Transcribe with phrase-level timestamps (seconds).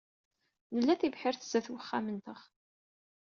[0.77, 2.41] Nla tibḥirt sdat uxxam-nteɣ.